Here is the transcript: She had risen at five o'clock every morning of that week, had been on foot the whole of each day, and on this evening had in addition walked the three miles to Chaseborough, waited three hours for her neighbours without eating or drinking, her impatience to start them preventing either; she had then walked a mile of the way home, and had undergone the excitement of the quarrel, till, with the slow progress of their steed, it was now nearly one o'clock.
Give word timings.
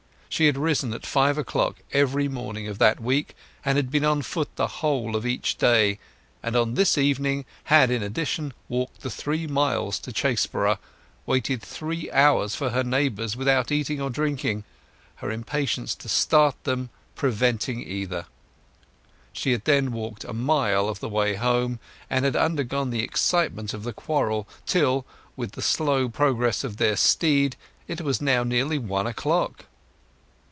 She 0.31 0.45
had 0.45 0.57
risen 0.57 0.93
at 0.93 1.05
five 1.05 1.37
o'clock 1.37 1.81
every 1.91 2.29
morning 2.29 2.65
of 2.69 2.79
that 2.79 3.01
week, 3.01 3.35
had 3.63 3.91
been 3.91 4.05
on 4.05 4.21
foot 4.21 4.49
the 4.55 4.65
whole 4.79 5.13
of 5.17 5.25
each 5.25 5.57
day, 5.57 5.99
and 6.41 6.55
on 6.55 6.75
this 6.75 6.97
evening 6.97 7.43
had 7.65 7.91
in 7.91 8.01
addition 8.01 8.53
walked 8.69 9.01
the 9.01 9.09
three 9.09 9.45
miles 9.45 9.99
to 9.99 10.13
Chaseborough, 10.13 10.77
waited 11.25 11.61
three 11.61 12.09
hours 12.11 12.55
for 12.55 12.69
her 12.69 12.81
neighbours 12.83 13.35
without 13.35 13.73
eating 13.73 13.99
or 13.99 14.09
drinking, 14.09 14.63
her 15.15 15.29
impatience 15.29 15.93
to 15.95 16.07
start 16.07 16.55
them 16.63 16.91
preventing 17.13 17.83
either; 17.83 18.25
she 19.33 19.51
had 19.51 19.65
then 19.65 19.91
walked 19.91 20.23
a 20.23 20.33
mile 20.33 20.87
of 20.87 21.01
the 21.01 21.09
way 21.09 21.35
home, 21.35 21.77
and 22.09 22.23
had 22.23 22.37
undergone 22.37 22.89
the 22.89 23.03
excitement 23.03 23.73
of 23.73 23.83
the 23.83 23.93
quarrel, 23.93 24.47
till, 24.65 25.05
with 25.35 25.51
the 25.51 25.61
slow 25.61 26.07
progress 26.07 26.63
of 26.63 26.77
their 26.77 26.95
steed, 26.95 27.57
it 27.89 27.99
was 27.99 28.21
now 28.21 28.45
nearly 28.45 28.77
one 28.77 29.05
o'clock. 29.05 29.65